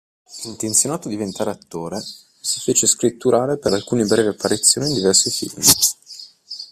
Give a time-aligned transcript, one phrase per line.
[0.45, 5.61] Intenzionato a diventare attore, si fece scritturare per alcune brevi apparizioni in diversi film.